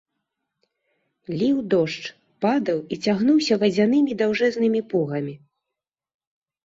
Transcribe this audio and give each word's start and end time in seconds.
Ліў 1.41 1.57
дождж, 1.73 2.05
падаў 2.45 2.79
і 2.95 3.01
цягнуўся 3.05 3.53
вадзянымі 3.65 4.11
даўжэзнымі 4.25 4.81
пугамі. 4.95 5.33